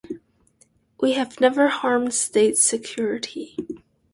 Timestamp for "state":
2.15-2.57